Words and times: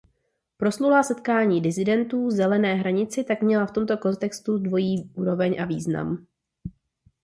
Proslulá 0.57 1.03
setkání 1.03 1.61
disidentů 1.61 2.31
„zelené“ 2.31 2.75
hranici 2.75 3.23
tak 3.23 3.41
měla 3.41 3.65
v 3.65 3.71
tomto 3.71 3.97
kontextu 3.97 4.57
dvojí 4.57 5.11
úroveň 5.15 5.61
a 5.61 5.65
význam. 5.65 6.25